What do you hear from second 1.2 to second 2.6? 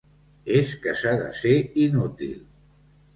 ser inútil!